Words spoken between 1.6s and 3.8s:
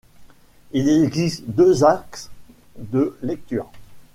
axes de lecture.